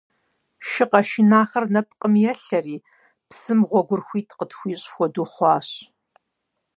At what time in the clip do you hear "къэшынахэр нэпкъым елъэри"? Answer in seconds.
0.91-2.77